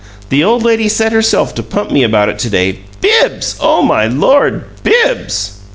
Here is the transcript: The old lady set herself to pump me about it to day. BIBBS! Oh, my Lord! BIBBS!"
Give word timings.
The 0.29 0.43
old 0.43 0.63
lady 0.63 0.89
set 0.89 1.11
herself 1.11 1.53
to 1.53 1.61
pump 1.61 1.91
me 1.91 2.01
about 2.01 2.27
it 2.27 2.39
to 2.39 2.49
day. 2.49 2.79
BIBBS! 3.01 3.57
Oh, 3.59 3.83
my 3.83 4.07
Lord! 4.07 4.63
BIBBS!" 4.81 5.59